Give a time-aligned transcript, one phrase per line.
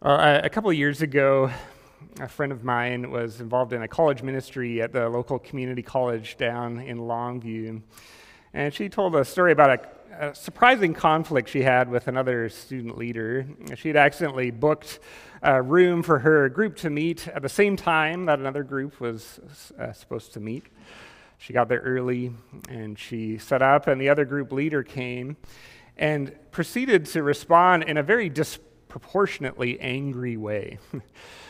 [0.00, 1.50] A, a couple of years ago,
[2.20, 6.36] a friend of mine was involved in a college ministry at the local community college
[6.36, 7.82] down in Longview.
[8.54, 12.96] And she told a story about a, a surprising conflict she had with another student
[12.96, 13.44] leader.
[13.74, 15.00] She had accidentally booked
[15.42, 19.40] a room for her group to meet at the same time that another group was
[19.80, 20.66] uh, supposed to meet.
[21.38, 22.32] She got there early
[22.68, 25.36] and she set up, and the other group leader came
[25.96, 30.78] and proceeded to respond in a very dis- proportionately angry way.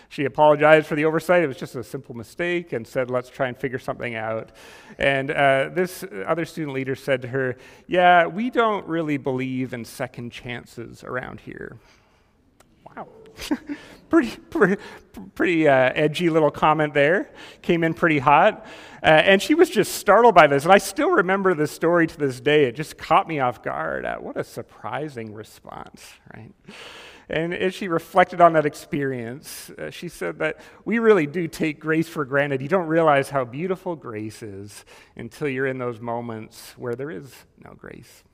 [0.09, 1.43] she apologized for the oversight.
[1.43, 4.51] It was just a simple mistake and said, let's try and figure something out.
[4.99, 9.85] And uh, this other student leader said to her, Yeah, we don't really believe in
[9.85, 11.77] second chances around here.
[12.97, 13.09] Wow.
[14.09, 14.83] pretty pretty,
[15.35, 17.31] pretty uh, edgy little comment there.
[17.63, 18.67] Came in pretty hot.
[19.03, 20.65] Uh, and she was just startled by this.
[20.65, 22.65] And I still remember this story to this day.
[22.65, 24.05] It just caught me off guard.
[24.05, 26.53] Uh, what a surprising response, right?
[27.31, 31.79] And as she reflected on that experience, uh, she said that we really do take
[31.79, 32.63] grace for granted.
[32.63, 34.85] You don't realize how beautiful grace is
[35.17, 38.25] until you're in those moments where there is no grace.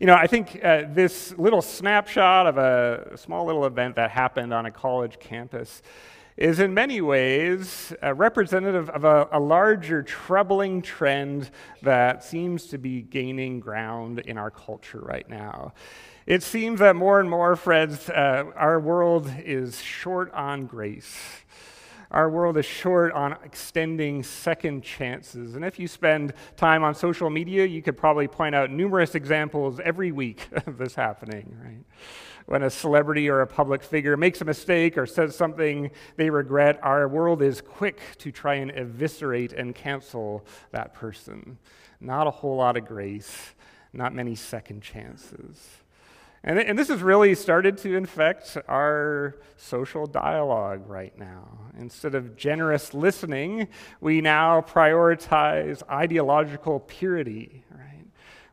[0.00, 4.54] You know, I think uh, this little snapshot of a small little event that happened
[4.54, 5.82] on a college campus
[6.36, 11.50] is in many ways representative of a, a, larger troubling trend
[11.82, 15.72] that seems to be gaining ground in our culture right now.
[16.26, 21.18] It seems that more and more, friends, uh, our world is short on grace.
[22.10, 25.54] Our world is short on extending second chances.
[25.54, 29.80] And if you spend time on social media, you could probably point out numerous examples
[29.84, 31.84] every week of this happening, right?
[32.46, 36.78] When a celebrity or a public figure makes a mistake or says something they regret,
[36.82, 41.58] our world is quick to try and eviscerate and cancel that person.
[42.00, 43.52] Not a whole lot of grace,
[43.92, 45.83] not many second chances.
[46.46, 51.58] And, and this has really started to infect our social dialogue right now.
[51.78, 53.68] Instead of generous listening,
[54.02, 58.04] we now prioritize ideological purity, right?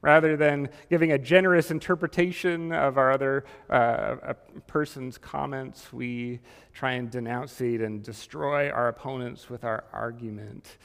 [0.02, 4.36] Rather than giving a generous interpretation of our other uh,
[4.68, 6.40] person's comments, we
[6.74, 10.78] try and denounce it and destroy our opponents with our argument.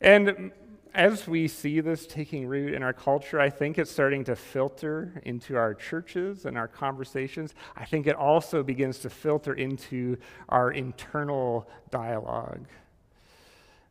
[0.00, 0.52] And
[0.94, 5.20] as we see this taking root in our culture, I think it's starting to filter
[5.24, 7.54] into our churches and our conversations.
[7.76, 10.16] I think it also begins to filter into
[10.48, 12.66] our internal dialogue.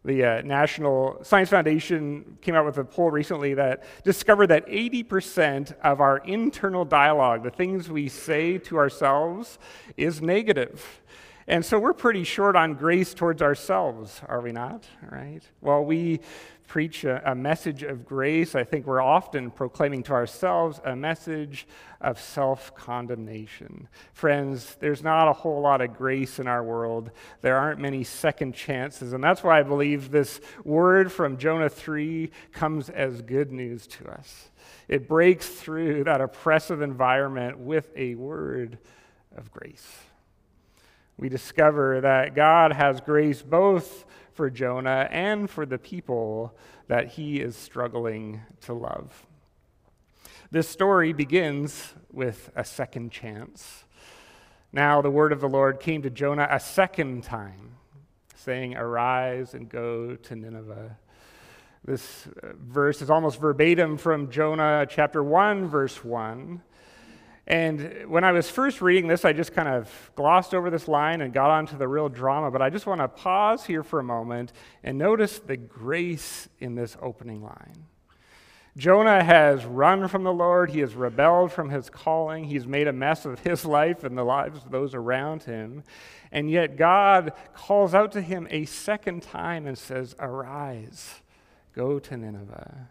[0.06, 5.74] The uh, National Science Foundation came out with a poll recently that discovered that 80%
[5.82, 9.60] of our internal dialogue, the things we say to ourselves,
[9.96, 11.02] is negative.
[11.48, 14.86] And so we're pretty short on grace towards ourselves, are we not?
[15.10, 15.42] Right?
[15.62, 16.22] Well, we
[16.68, 21.68] preach a, a, message of grace, I think we're often proclaiming to ourselves a message
[22.02, 23.88] of self condemnation.
[24.14, 27.12] Friends, there's not a whole lot of grace in our world.
[27.42, 29.14] There aren't many second chances.
[29.14, 34.08] And that's why I believe this word from Jonah 3 comes as good news to
[34.10, 34.50] us.
[34.88, 38.80] It breaks through that oppressive environment with a word
[39.36, 39.88] of grace.
[41.18, 46.56] We discover that God has grace both for Jonah and for the people
[46.88, 49.26] that he is struggling to love.
[50.52, 53.86] This story begins with a second chance.
[54.72, 57.76] Now, the word of the Lord came to Jonah a second time,
[58.36, 60.98] saying, Arise and go to Nineveh.
[61.86, 66.62] This uh, verse is almost verbatim from Jonah chapter 1, verse 1.
[67.46, 71.20] And when I was first reading this, I just kind of glossed over this line
[71.22, 72.50] and got onto the real drama.
[72.52, 76.76] But I just want to pause here for a moment and notice the grace in
[76.76, 77.86] this opening line.
[78.76, 80.72] Jonah has run from the Lord.
[80.72, 82.46] He has rebelled from his calling.
[82.46, 85.84] He's made a mess of his life and the lives of those around him.
[86.32, 91.22] And yet God calls out to him a second time and says, Arise,
[91.76, 92.90] go to Nineveh.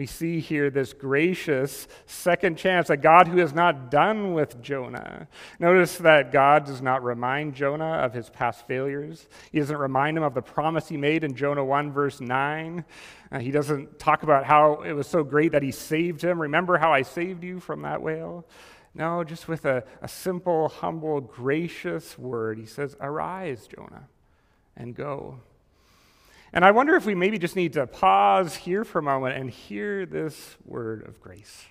[0.00, 5.28] We see here this gracious second chance, a God who is not done with Jonah.
[5.58, 9.28] Notice that God does not remind Jonah of his past failures.
[9.52, 12.82] He doesn't remind him of the promise he made in Jonah 1, verse 9.
[13.30, 16.40] Uh, he doesn't talk about how it was so great that he saved him.
[16.40, 18.46] Remember how I saved you from that whale?
[18.94, 22.56] No, just with a, a simple, humble, gracious word.
[22.56, 24.08] He says, Arise, Jonah,
[24.78, 25.40] and go.
[26.52, 29.50] And I wonder if we maybe just need to pause here for a moment and
[29.50, 31.64] hear this word of grace.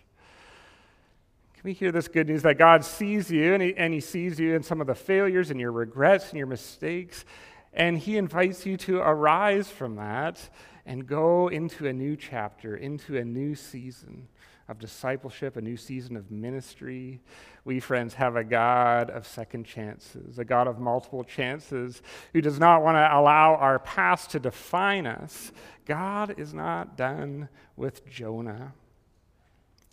[1.53, 4.39] Can we hear this good news that God sees you and he, and he sees
[4.39, 7.25] you in some of the failures and your regrets and your mistakes,
[7.73, 10.49] and He invites you to arise from that
[10.89, 14.27] and go into a new chapter, into a new season
[14.67, 17.21] of discipleship, a new season of ministry.
[17.63, 22.01] We, friends, have a God of second chances, a God of multiple chances
[22.33, 25.51] who does not want to allow our past to define us.
[25.85, 28.73] God is not done with Jonah.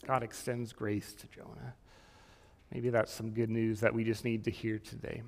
[0.06, 1.74] God extends grace to Jonah.
[2.72, 5.20] Maybe that's some good news that we just need to hear today.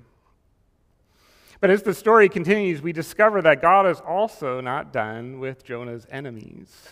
[1.61, 6.07] But as the story continues, we discover that God is also not done with Jonah's
[6.09, 6.87] enemies.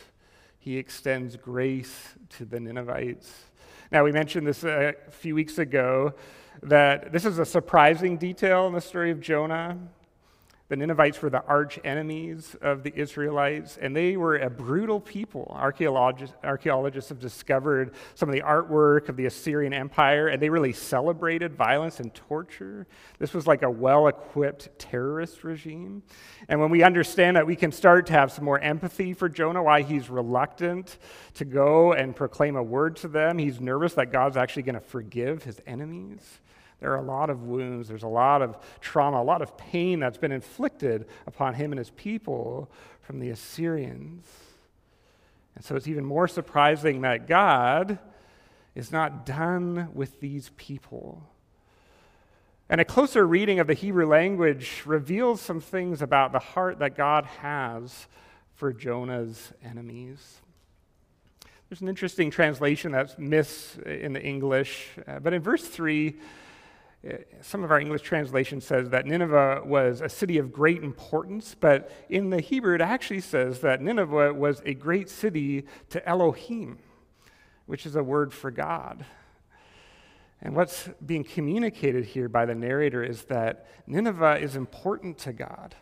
[0.59, 3.45] He extends grace to the Ninevites.
[3.93, 6.15] Now, we mentioned this a few weeks ago
[6.63, 9.77] that this is a surprising detail in the story of Jonah.
[10.69, 15.49] The Ninevites were the arch enemies of the Israelites, and they were a brutal people.
[15.57, 20.73] Archaeologists, archaeologists have discovered some of the artwork of the Assyrian Empire, and they really
[20.73, 22.85] celebrated violence and torture.
[23.17, 26.03] This was like a well equipped terrorist regime.
[26.49, 29.63] And when we understand that, we can start to have some more empathy for Jonah,
[29.63, 30.97] why he's reluctant
[31.35, 33.37] to go and proclaim a word to them.
[33.37, 36.39] He's nervous that God's actually going to forgive his enemies.
[36.79, 39.99] There are a lot of wounds, there's a lot of trauma, a lot of pain
[39.99, 42.69] that's been inflicted upon him and his people
[43.01, 44.25] from the Assyrians.
[45.55, 47.97] And so it's even more surprising that God
[48.75, 51.23] is not done with these people.
[52.69, 56.95] And a closer reading of the Hebrew language reveals some things about the heart that
[56.95, 58.07] God has
[58.53, 60.41] for Jonah's enemies.
[61.69, 66.15] There's an interesting translation that's missed in the English, uh, but in verse 3,
[67.07, 71.55] Uh, some of our English translation says that Nineveh was a city of great importance,
[71.59, 76.79] but in the Hebrew it actually says that Nineveh was a great city to Elohim,
[77.65, 79.05] which is a word for God.
[80.41, 85.75] And what's being communicated here by the narrator is that Nineveh is important to God.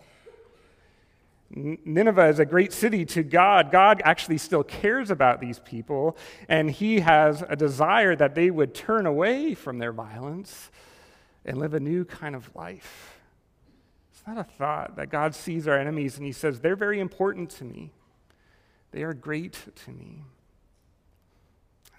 [1.49, 3.71] Nineveh is a great city to God.
[3.71, 6.17] God actually still cares about these people,
[6.49, 10.71] and He has a desire that they would turn away from their violence
[11.45, 13.19] and live a new kind of life.
[14.11, 17.49] It's not a thought that God sees our enemies and he says, they're very important
[17.51, 17.91] to me.
[18.91, 20.23] They are great to me.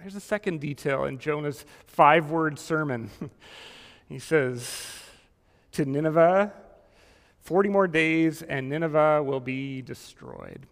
[0.01, 3.11] There's a second detail in Jonah's five word sermon.
[4.09, 4.87] he says,
[5.73, 6.53] To Nineveh,
[7.41, 10.67] 40 more days and Nineveh will be destroyed.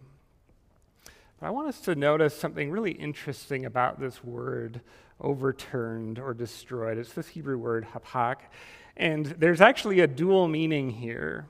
[1.39, 4.81] But I want us to notice something really interesting about this word
[5.19, 6.97] overturned or destroyed.
[6.97, 8.37] It's this Hebrew word, hapak.
[8.97, 11.47] And there's actually a dual meaning here.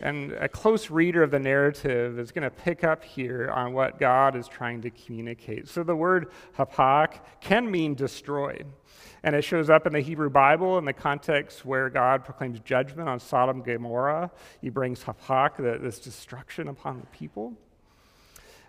[0.00, 4.00] And a close reader of the narrative is going to pick up here on what
[4.00, 5.68] God is trying to communicate.
[5.68, 8.66] So the word hapak can mean destroyed.
[9.22, 13.08] And it shows up in the Hebrew Bible in the context where God proclaims judgment
[13.08, 14.32] on Sodom and Gomorrah.
[14.60, 17.54] He brings hapak, this destruction upon the people.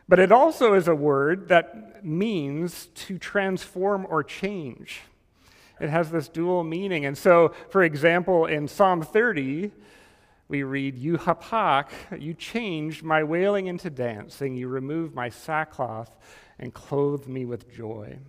[0.08, 5.02] But it also is a word that means to transform or change.
[5.80, 7.06] It has this dual meaning.
[7.06, 9.72] And so, for example, in Psalm 30,
[10.48, 11.90] we read, You hapak,
[12.20, 16.16] you changed my wailing into dancing, you removed my sackcloth
[16.60, 18.20] and clothed me with joy.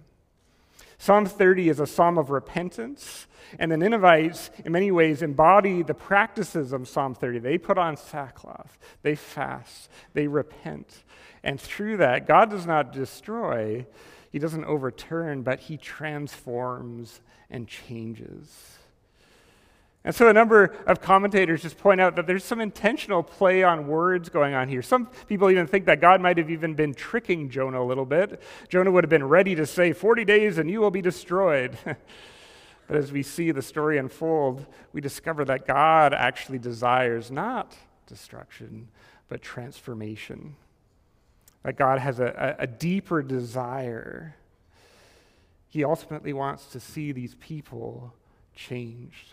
[0.96, 3.26] Psalm 30 is a psalm of repentance,
[3.58, 7.40] and the Ninevites, in many ways, embody the practices of Psalm 30.
[7.40, 11.02] They put on sackcloth, they fast, they repent.
[11.44, 13.86] And through that, God does not destroy,
[14.32, 17.20] He doesn't overturn, but He transforms
[17.50, 18.78] and changes.
[20.06, 23.86] And so a number of commentators just point out that there's some intentional play on
[23.86, 24.82] words going on here.
[24.82, 28.42] Some people even think that God might have even been tricking Jonah a little bit.
[28.68, 31.78] Jonah would have been ready to say, 40 days and you will be destroyed.
[31.84, 37.74] but as we see the story unfold, we discover that God actually desires not
[38.06, 38.88] destruction,
[39.28, 40.56] but transformation
[41.64, 44.36] that God has a, a, deeper desire.
[45.68, 48.14] He ultimately wants to see these people
[48.54, 49.32] changed.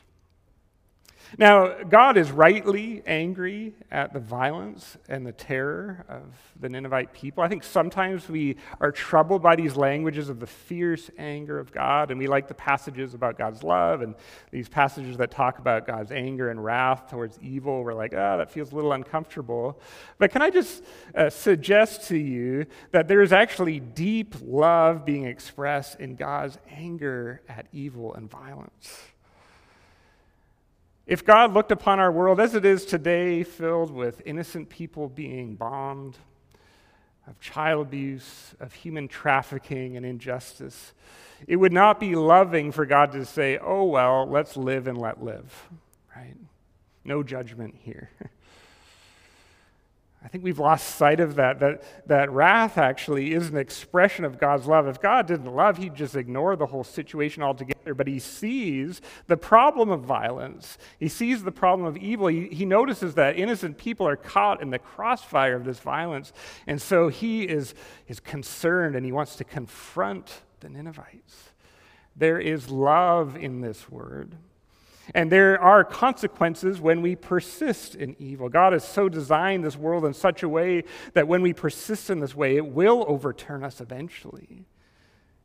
[1.37, 6.23] Now, God is rightly angry at the violence and the terror of
[6.59, 7.43] the Ninevite people.
[7.43, 12.11] I think sometimes we are troubled by these languages of the fierce anger of God,
[12.11, 14.15] and we like the passages about God's love and
[14.51, 17.83] these passages that talk about God's anger and wrath towards evil.
[17.83, 19.79] We're like, oh, that feels a little uncomfortable.
[20.17, 20.83] But can I just
[21.15, 27.41] uh, suggest to you that there is actually deep love being expressed in God's anger
[27.47, 28.99] at evil and violence?
[31.07, 35.55] If God looked upon our world as it is today, filled with innocent people being
[35.55, 36.17] bombed,
[37.27, 40.93] of child abuse, of human trafficking and injustice,
[41.47, 45.23] it would not be loving for God to say, oh, well, let's live and let
[45.23, 45.69] live,
[46.15, 46.35] right?
[47.03, 48.09] No judgment here.
[50.23, 54.37] I think we've lost sight of that, that, that wrath actually is an expression of
[54.37, 54.87] God's love.
[54.87, 57.95] If God didn't love, he'd just ignore the whole situation altogether.
[57.95, 62.27] But he sees the problem of violence, he sees the problem of evil.
[62.27, 66.33] He, he notices that innocent people are caught in the crossfire of this violence.
[66.67, 67.73] And so he is,
[68.07, 71.49] is concerned and he wants to confront the Ninevites.
[72.15, 74.35] There is love in this word.
[75.13, 78.49] And there are consequences when we persist in evil.
[78.49, 82.19] God has so designed this world in such a way that when we persist in
[82.19, 84.65] this way, it will overturn us eventually.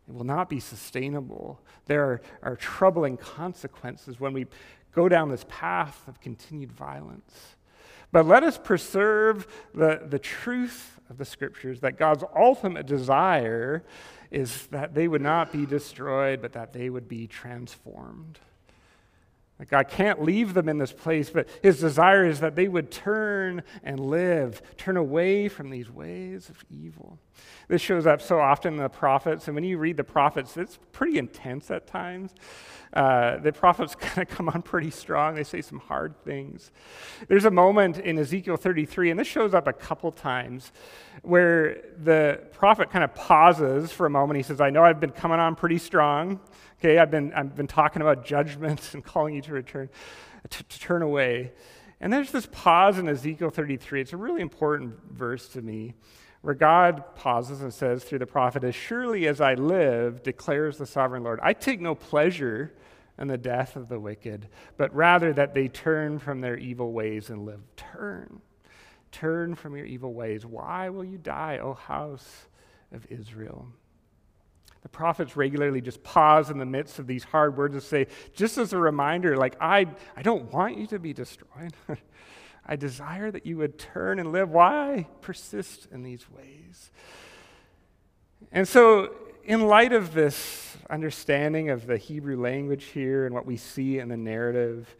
[0.09, 1.61] It will not be sustainable.
[1.87, 4.47] There are, are troubling consequences when we
[4.93, 7.57] go down this path of continued violence.
[8.13, 13.85] But let us preserve the, the truth of the scriptures that God's ultimate desire
[14.31, 18.39] is that they would not be destroyed, but that they would be transformed.
[19.59, 22.91] That God can't leave them in this place, but his desire is that they would
[22.91, 27.19] turn and live, turn away from these ways of evil.
[27.69, 30.79] This shows up so often in the prophets, and when you read the prophets, it's
[30.93, 32.35] pretty intense at times.
[32.93, 35.35] Uh, the prophets kind of come on pretty strong.
[35.35, 36.71] They say some hard things.
[37.27, 40.71] There's a moment in Ezekiel 33, and this shows up a couple times,
[41.23, 44.37] where the prophet kind of pauses for a moment.
[44.37, 46.41] He says, I know I've been coming on pretty strong.
[46.78, 49.88] Okay, I've been, I've been talking about judgment and calling you to return,
[50.49, 51.52] to, to turn away.
[52.00, 54.02] And there's this pause in Ezekiel 33.
[54.02, 55.95] It's a really important verse to me
[56.42, 60.87] where God pauses and says through the prophet, As surely as I live, declares the
[60.87, 62.75] sovereign Lord, I take no pleasure
[63.18, 67.30] in the death of the wicked, but rather that they turn from their evil ways
[67.30, 67.61] and live.
[67.76, 68.42] Turn.
[69.11, 70.45] Turn from your evil ways.
[70.45, 72.47] Why will you die, O house
[72.92, 73.68] of Israel?
[74.87, 78.57] The prophets regularly just pause in the midst of these hard words and say, just
[78.57, 81.75] as a reminder, like, I, I don't want you to be destroyed.
[82.66, 84.49] I desire that you would turn and live.
[84.49, 86.93] Why persist in these ways?
[88.52, 89.12] And so,
[89.43, 94.09] in light of this understanding of the Hebrew language here and what we see in
[94.09, 94.95] the narrative,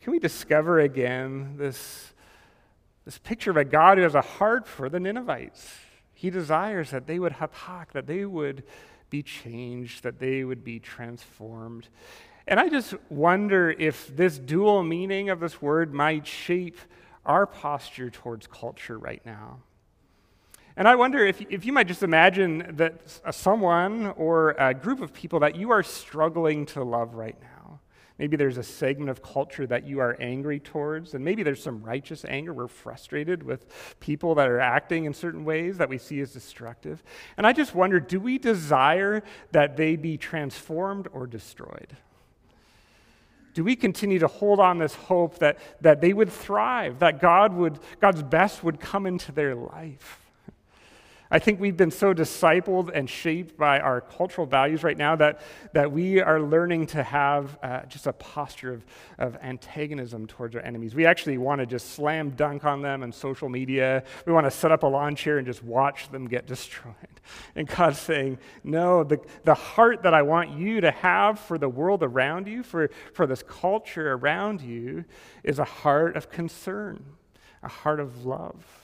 [0.00, 2.12] can we discover again this,
[3.04, 5.76] this picture of a God who has a heart for the Ninevites?
[6.14, 8.62] He desires that they would hapak, that they would
[9.12, 11.86] be changed, that they would be transformed.
[12.48, 16.78] And I just wonder if this dual meaning of this word might shape
[17.24, 19.60] our posture towards culture right now.
[20.76, 22.94] And I wonder if, if you might just imagine that
[23.30, 27.51] someone or a group of people that you are struggling to love right now.
[28.18, 31.82] Maybe there's a segment of culture that you are angry towards, and maybe there's some
[31.82, 32.52] righteous anger.
[32.52, 37.02] We're frustrated with people that are acting in certain ways that we see as destructive.
[37.36, 41.96] And I just wonder do we desire that they be transformed or destroyed?
[43.54, 47.52] Do we continue to hold on this hope that, that they would thrive, that God
[47.54, 50.21] would, God's best would come into their life?
[51.34, 55.40] I think we've been so discipled and shaped by our cultural values right now that,
[55.72, 58.84] that we are learning to have uh, just a posture of,
[59.16, 60.94] of antagonism towards our enemies.
[60.94, 64.04] We actually want to just slam dunk on them on social media.
[64.26, 66.94] We want to set up a lawn chair and just watch them get destroyed.
[67.56, 71.68] And God's saying, No, the, the heart that I want you to have for the
[71.68, 75.06] world around you, for, for this culture around you,
[75.44, 77.02] is a heart of concern,
[77.62, 78.81] a heart of love.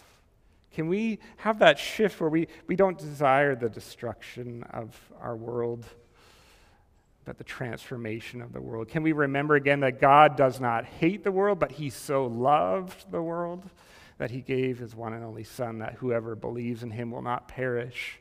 [0.79, 5.85] Can we have that shift where we, we don't desire the destruction of our world,
[7.25, 8.87] but the transformation of the world?
[8.87, 13.11] Can we remember again that God does not hate the world, but He so loved
[13.11, 13.69] the world
[14.19, 17.49] that He gave His one and only Son, that whoever believes in Him will not
[17.49, 18.21] perish,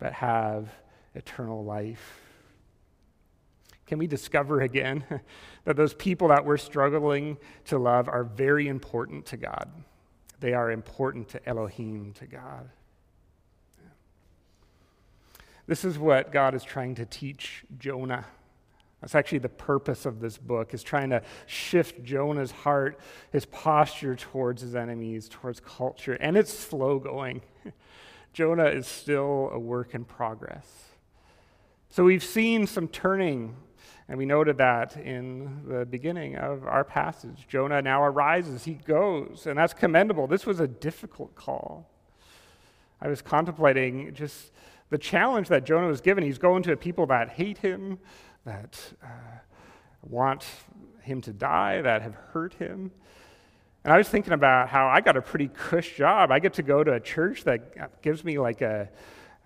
[0.00, 0.74] but have
[1.14, 2.22] eternal life?
[3.86, 5.04] Can we discover again
[5.64, 9.70] that those people that we're struggling to love are very important to God?
[10.44, 12.68] They are important to Elohim, to God.
[15.66, 18.26] This is what God is trying to teach Jonah.
[19.00, 23.00] That's actually the purpose of this book, is trying to shift Jonah's heart,
[23.32, 26.12] his posture towards his enemies, towards culture.
[26.20, 27.40] And it's slow going.
[28.34, 30.66] Jonah is still a work in progress.
[31.88, 33.56] So we've seen some turning
[34.08, 37.46] and we noted that in the beginning of our passage.
[37.48, 40.26] Jonah now arises, he goes, and that's commendable.
[40.26, 41.90] This was a difficult call.
[43.00, 44.52] I was contemplating just
[44.90, 46.22] the challenge that Jonah was given.
[46.22, 47.98] He's going to a people that hate him,
[48.44, 49.06] that uh,
[50.02, 50.44] want
[51.00, 52.90] him to die, that have hurt him.
[53.84, 56.30] And I was thinking about how I got a pretty cush job.
[56.30, 58.88] I get to go to a church that gives me like a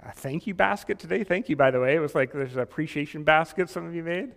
[0.03, 1.25] a thank you basket today.
[1.25, 1.95] Thank you, by the way.
[1.95, 4.33] It was like there's an appreciation basket some of you made.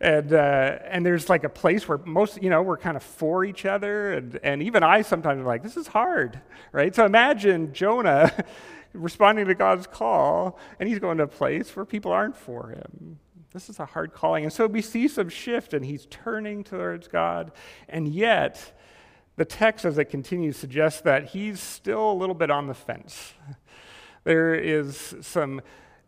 [0.00, 3.44] and, uh, and there's like a place where most, you know, we're kind of for
[3.44, 4.12] each other.
[4.14, 6.40] And, and even I sometimes am like, this is hard,
[6.72, 6.94] right?
[6.94, 8.32] So imagine Jonah
[8.92, 13.18] responding to God's call, and he's going to a place where people aren't for him.
[13.52, 14.44] This is a hard calling.
[14.44, 17.52] And so we see some shift, and he's turning towards God.
[17.88, 18.76] And yet,
[19.36, 23.34] the text, as it continues, suggests that he's still a little bit on the fence.
[24.24, 25.60] There is some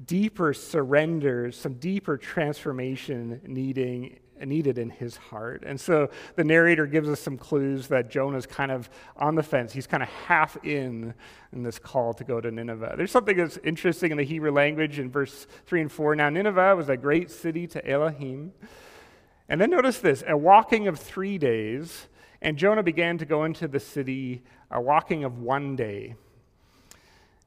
[0.05, 5.63] deeper surrender, some deeper transformation needing, needed in his heart.
[5.65, 9.73] And so the narrator gives us some clues that Jonah's kind of on the fence.
[9.73, 11.15] He's kind of half in
[11.53, 12.95] in this call to go to Nineveh.
[12.97, 16.17] There's something that's interesting in the Hebrew language in verse 3 and 4.
[16.17, 18.53] Now, Nineveh was a great city to Elohim.
[19.49, 22.09] And then notice this a walking of three days,
[22.43, 26.17] and Jonah began to go into the city a walking of one day.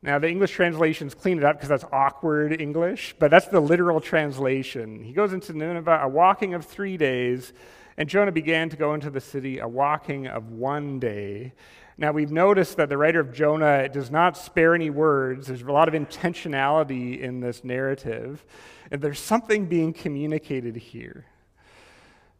[0.01, 3.99] Now, the English translations clean it up because that's awkward English, but that's the literal
[3.99, 5.03] translation.
[5.03, 7.51] He goes into Nineveh, a walking of three days,
[7.97, 11.53] and Jonah began to go into the city, a walking of one day.
[11.97, 15.47] Now, we've noticed that the writer of Jonah does not spare any words.
[15.47, 18.45] There's a lot of intentionality in this narrative,
[18.89, 21.25] and there's something being communicated here.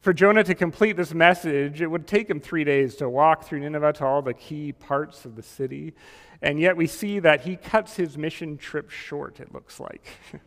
[0.01, 3.59] For Jonah to complete this message, it would take him three days to walk through
[3.59, 5.93] Nineveh to all the key parts of the city.
[6.41, 10.07] And yet we see that he cuts his mission trip short, it looks like.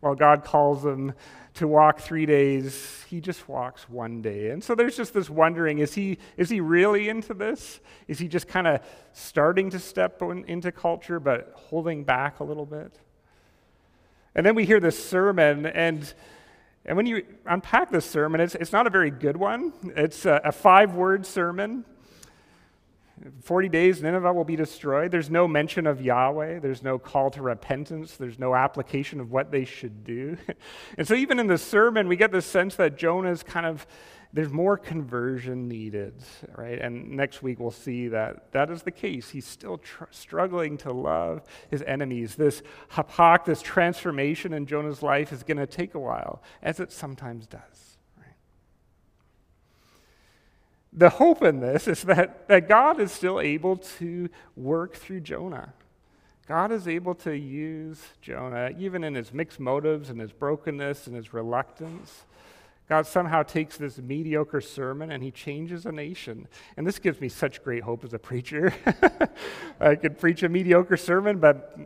[0.00, 1.14] While God calls him
[1.54, 4.50] to walk three days, he just walks one day.
[4.50, 7.80] And so there's just this wondering is he, is he really into this?
[8.06, 12.66] Is he just kind of starting to step into culture but holding back a little
[12.66, 12.92] bit?
[14.36, 16.12] And then we hear this sermon, and,
[16.86, 19.72] and when you unpack this sermon, it's, it's not a very good one.
[19.96, 21.84] It's a, a five word sermon,
[23.42, 25.10] 40 days, Nineveh will be destroyed.
[25.10, 26.60] There's no mention of Yahweh.
[26.60, 28.16] There's no call to repentance.
[28.16, 30.36] There's no application of what they should do.
[30.98, 33.86] and so, even in the sermon, we get the sense that Jonah's kind of,
[34.36, 36.14] there's more conversion needed,
[36.56, 36.78] right?
[36.78, 39.30] And next week, we'll see that that is the case.
[39.30, 42.36] He's still tr- struggling to love his enemies.
[42.36, 42.62] This
[42.92, 47.46] hapak, this transformation in Jonah's life, is going to take a while, as it sometimes
[47.46, 47.86] does.
[50.96, 55.74] the hope in this is that, that God is still able to work through Jonah.
[56.48, 61.14] God is able to use Jonah, even in his mixed motives and his brokenness and
[61.14, 62.24] his reluctance.
[62.88, 66.46] God somehow takes this mediocre sermon and he changes a nation.
[66.76, 68.72] And this gives me such great hope as a preacher.
[69.80, 71.76] I could preach a mediocre sermon, but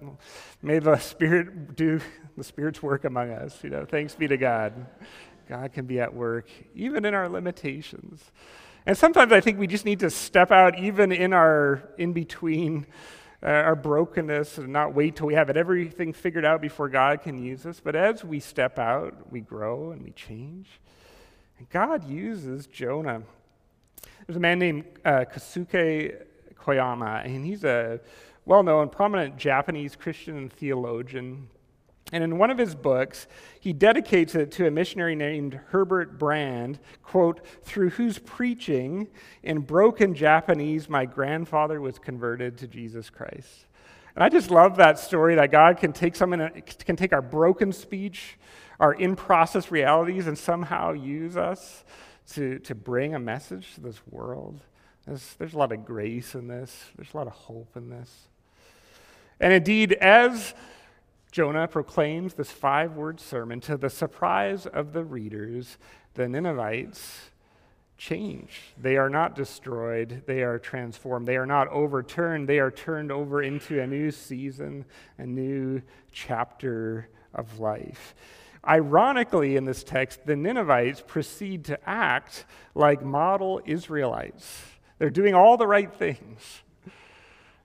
[0.63, 2.01] may the Spirit do
[2.37, 3.65] the Spirit's work among us.
[3.65, 4.87] You know, thanks be to God.
[5.49, 8.31] God can be at work, even in our limitations.
[8.85, 12.87] And sometimes I think we just need to step out, even in our in between,
[13.43, 17.23] uh, our brokenness, and not wait till we have it, everything figured out before God
[17.23, 17.81] can use us.
[17.83, 20.69] But as we step out, we grow and we change.
[21.61, 23.23] And God uses Jonah.
[24.27, 26.23] There's a man named uh, Kosuke
[26.59, 28.01] Koyama, and he's a
[28.47, 31.49] well known, prominent Japanese Christian theologian.
[32.15, 33.27] And in one of his books,
[33.61, 39.09] he dedicates it to a missionary named Herbert Brand, quote, through whose preaching
[39.43, 43.67] in broken Japanese my grandfather was converted to Jesus Christ.
[44.15, 47.71] And I just love that story that God can take someone can take our broken
[47.71, 48.39] speech,
[48.81, 51.85] our in-process realities, and somehow use us
[52.33, 54.59] to, to bring a message to this world.
[55.07, 56.87] There's, there's a lot of grace in this.
[56.97, 58.27] There's a lot of hope in this.
[59.39, 60.55] And indeed, as
[61.31, 65.79] Jonah proclaims this five word sermon to the surprise of the readers.
[66.15, 67.31] The Ninevites
[67.97, 68.63] change.
[68.81, 71.29] They are not destroyed, they are transformed.
[71.29, 74.87] They are not overturned, they are turned over into a new season,
[75.19, 78.15] a new chapter of life.
[78.67, 82.45] Ironically, in this text, the Ninevites proceed to act
[82.75, 84.63] like model Israelites.
[84.99, 86.63] They're doing all the right things.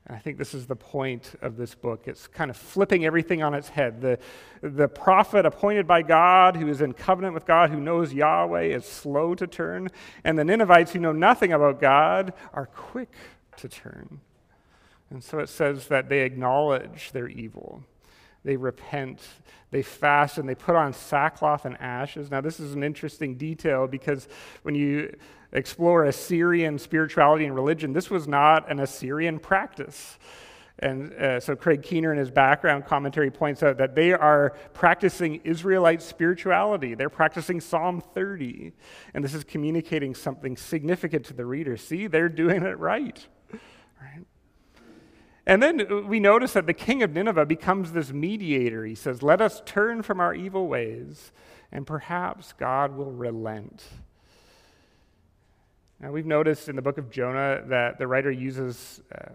[0.08, 2.04] I think this is the point of this book.
[2.08, 4.02] It's kind of flipping everything on its head.
[4.02, 4.20] The,
[4.62, 8.86] the prophet appointed by God, who is in covenant with God, who knows Yahweh, is
[8.86, 9.90] slow to turn.
[10.24, 13.12] And the Ninevites, who know nothing about God, are quick
[13.58, 14.22] to turn.
[15.10, 17.84] And so it says that they acknowledge their evil.
[18.46, 19.22] They repent,
[19.72, 22.30] they fast, and they put on sackcloth and ashes.
[22.30, 24.28] Now, this is an interesting detail because
[24.62, 25.18] when you
[25.52, 30.20] explore Assyrian spirituality and religion, this was not an Assyrian practice.
[30.78, 35.38] And uh, so Craig Keener, in his background commentary, points out that they are practicing
[35.38, 36.94] Israelite spirituality.
[36.94, 38.74] They're practicing Psalm 30.
[39.16, 41.78] And this is communicating something significant to the reader.
[41.78, 43.26] See, they're doing it right.
[44.00, 44.26] right?
[45.48, 48.84] And then we notice that the king of Nineveh becomes this mediator.
[48.86, 51.32] He says, Let us turn from our evil ways
[51.72, 53.84] and perhaps God will relent.
[56.00, 59.30] Now, we've noticed in the book of Jonah that the writer uses uh,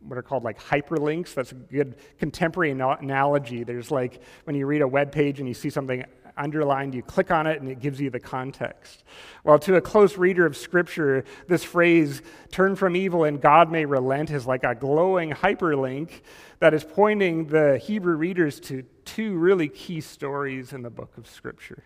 [0.00, 1.34] what are called like hyperlinks.
[1.34, 3.64] That's a good contemporary analogy.
[3.64, 6.04] There's like when you read a web page and you see something
[6.40, 9.04] underlined, you click on it and it gives you the context.
[9.44, 13.84] Well, to a close reader of Scripture, this phrase, turn from evil and God may
[13.84, 16.22] relent, is like a glowing hyperlink
[16.58, 21.28] that is pointing the Hebrew readers to two really key stories in the book of
[21.28, 21.84] Scripture.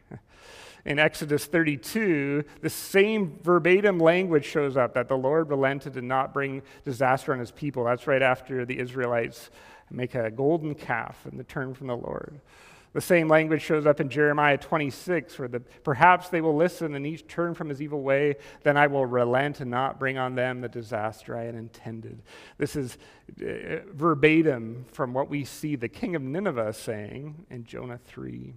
[0.84, 6.34] In Exodus 32, the same verbatim language shows up that the Lord relented and not
[6.34, 7.84] bring disaster on his people.
[7.84, 9.50] That's right after the Israelites
[9.90, 12.40] make a golden calf and the turn from the Lord.
[12.94, 17.04] The same language shows up in Jeremiah 26, where the, perhaps they will listen and
[17.04, 20.60] each turn from his evil way, then I will relent and not bring on them
[20.60, 22.22] the disaster I had intended.
[22.56, 22.96] This is
[23.42, 28.54] uh, verbatim from what we see the king of Nineveh saying in Jonah 3.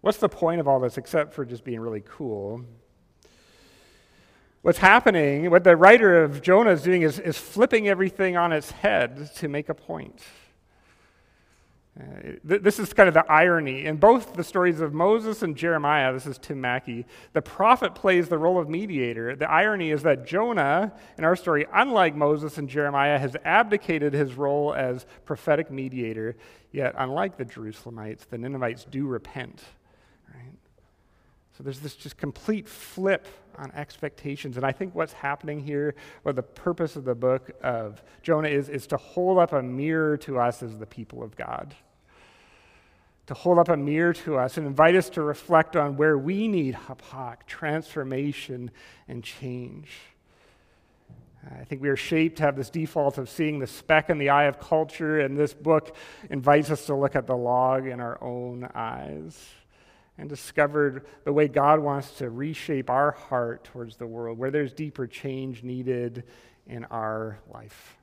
[0.00, 2.64] What's the point of all this except for just being really cool?
[4.62, 8.70] What's happening, what the writer of Jonah is doing, is, is flipping everything on its
[8.70, 10.22] head to make a point.
[11.98, 13.84] Uh, this is kind of the irony.
[13.84, 18.28] In both the stories of Moses and Jeremiah, this is Tim Mackie, the prophet plays
[18.28, 19.34] the role of mediator.
[19.34, 24.34] The irony is that Jonah, in our story, unlike Moses and Jeremiah, has abdicated his
[24.34, 26.36] role as prophetic mediator.
[26.70, 29.64] Yet, unlike the Jerusalemites, the Ninevites do repent.
[30.32, 30.54] Right?
[31.56, 34.56] So there's this just complete flip on expectations.
[34.56, 38.68] And I think what's happening here, or the purpose of the book of Jonah is,
[38.68, 41.74] is to hold up a mirror to us as the people of God
[43.28, 46.48] to hold up a mirror to us and invite us to reflect on where we
[46.48, 48.70] need hapach, transformation,
[49.06, 49.90] and change.
[51.60, 54.30] I think we are shaped to have this default of seeing the speck in the
[54.30, 55.94] eye of culture, and this book
[56.30, 59.38] invites us to look at the log in our own eyes
[60.16, 64.72] and discover the way God wants to reshape our heart towards the world, where there's
[64.72, 66.24] deeper change needed
[66.66, 67.98] in our life.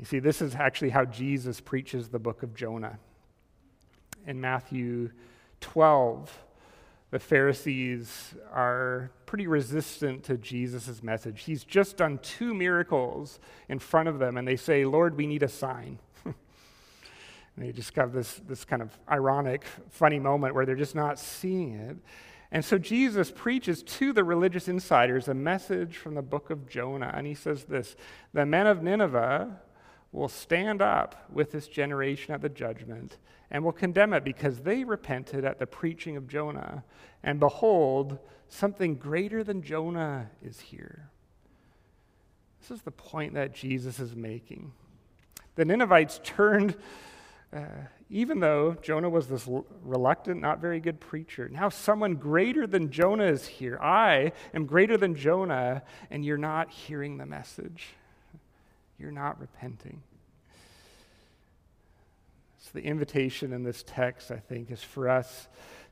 [0.00, 2.98] You see, this is actually how Jesus preaches the book of Jonah
[4.30, 5.10] in Matthew
[5.60, 6.44] 12,
[7.10, 11.42] the Pharisees are pretty resistant to Jesus' message.
[11.42, 15.42] He's just done two miracles in front of them, and they say, Lord, we need
[15.42, 15.98] a sign.
[16.24, 16.34] and
[17.56, 21.74] they just have this, this kind of ironic, funny moment where they're just not seeing
[21.74, 21.96] it.
[22.52, 27.12] And so Jesus preaches to the religious insiders a message from the book of Jonah.
[27.12, 27.96] And he says this
[28.32, 29.60] The men of Nineveh
[30.12, 33.18] will stand up with this generation at the judgment
[33.50, 36.84] and will condemn it because they repented at the preaching of Jonah.
[37.22, 38.18] And behold,
[38.48, 41.10] something greater than Jonah is here.
[42.60, 44.72] This is the point that Jesus is making.
[45.54, 46.76] The Ninevites turned,
[47.52, 47.64] uh,
[48.08, 49.48] even though Jonah was this
[49.82, 53.78] reluctant, not very good preacher, now someone greater than Jonah is here.
[53.80, 57.94] I am greater than Jonah, and you're not hearing the message.
[59.00, 60.02] You're not repenting.
[62.58, 65.48] So, the invitation in this text, I think, is for us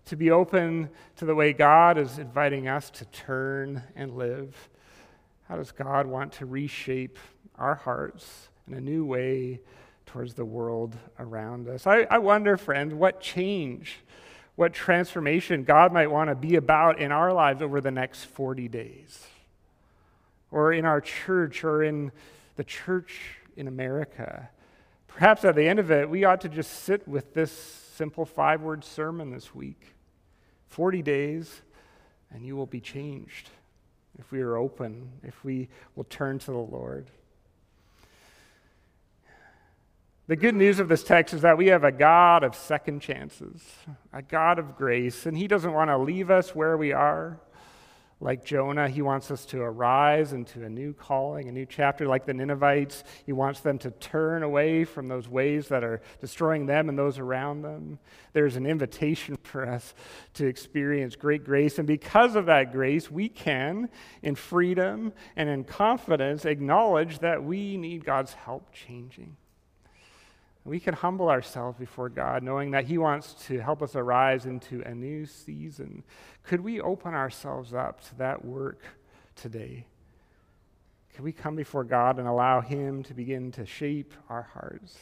[0.06, 4.68] to be open to the way God is inviting us to turn and live.
[5.48, 7.18] How does God want to reshape
[7.56, 9.60] our hearts in a new way
[10.04, 11.86] towards the world around us?
[11.86, 14.00] I, I wonder, friend, what change,
[14.54, 18.68] what transformation God might want to be about in our lives over the next 40
[18.68, 19.26] days,
[20.50, 22.12] or in our church, or in
[22.58, 24.50] the church in America.
[25.06, 28.62] Perhaps at the end of it, we ought to just sit with this simple five
[28.62, 29.94] word sermon this week
[30.66, 31.62] 40 days,
[32.32, 33.48] and you will be changed
[34.18, 37.06] if we are open, if we will turn to the Lord.
[40.26, 43.62] The good news of this text is that we have a God of second chances,
[44.12, 47.38] a God of grace, and He doesn't want to leave us where we are.
[48.20, 52.06] Like Jonah, he wants us to arise into a new calling, a new chapter.
[52.08, 56.66] Like the Ninevites, he wants them to turn away from those ways that are destroying
[56.66, 58.00] them and those around them.
[58.32, 59.94] There's an invitation for us
[60.34, 61.78] to experience great grace.
[61.78, 63.88] And because of that grace, we can,
[64.22, 69.36] in freedom and in confidence, acknowledge that we need God's help changing
[70.68, 74.82] we can humble ourselves before God, knowing that He wants to help us arise into
[74.82, 76.02] a new season.
[76.42, 78.80] Could we open ourselves up to that work
[79.34, 79.86] today?
[81.14, 84.96] Can we come before God and allow Him to begin to shape our hearts?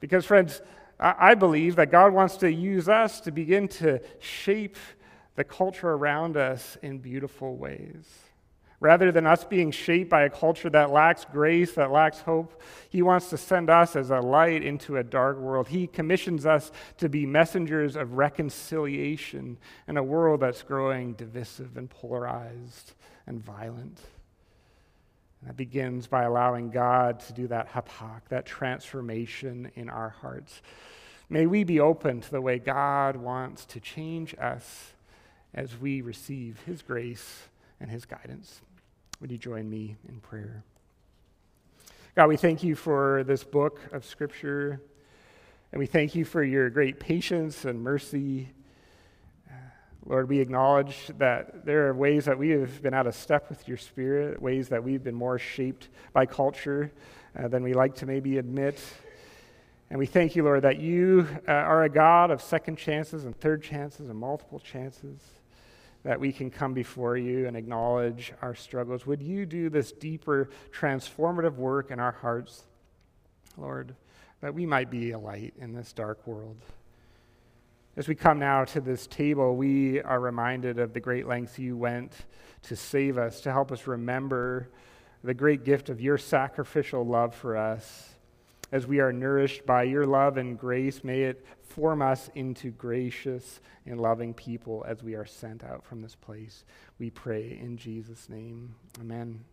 [0.00, 0.62] Because, friends,
[0.98, 4.76] I believe that God wants to use us to begin to shape
[5.36, 8.06] the culture around us in beautiful ways.
[8.80, 13.02] Rather than us being shaped by a culture that lacks grace, that lacks hope, He
[13.02, 15.68] wants to send us as a light into a dark world.
[15.68, 21.90] He commissions us to be messengers of reconciliation in a world that's growing divisive and
[21.90, 22.92] polarized
[23.26, 24.00] and violent.
[25.40, 30.62] And that begins by allowing God to do that hapach, that transformation in our hearts.
[31.28, 34.92] May we be open to the way God wants to change us
[35.52, 37.48] as we receive His grace
[37.80, 38.60] and His guidance.
[39.20, 40.62] Would you join me in prayer?
[42.14, 44.80] God, we thank you for this book of Scripture,
[45.72, 48.50] and we thank you for your great patience and mercy.
[50.06, 53.66] Lord, we acknowledge that there are ways that we have been out of step with
[53.66, 56.92] your Spirit, ways that we've been more shaped by culture
[57.36, 58.80] uh, than we like to maybe admit.
[59.90, 63.36] And we thank you, Lord, that you uh, are a God of second chances and
[63.36, 65.18] third chances and multiple chances
[66.04, 69.06] that we can come before you and acknowledge our struggles.
[69.06, 72.64] Would you do this deeper, transformative work in our hearts,
[73.56, 73.94] Lord,
[74.40, 76.56] that we might be a light in this dark world?
[77.96, 81.76] As we come now to this table, we are reminded of the great lengths you
[81.76, 82.12] went
[82.62, 84.68] to save us, to help us remember
[85.24, 88.07] the great gift of your sacrificial love for us.
[88.70, 93.60] As we are nourished by your love and grace, may it form us into gracious
[93.86, 96.64] and loving people as we are sent out from this place.
[96.98, 98.74] We pray in Jesus' name.
[99.00, 99.44] Amen.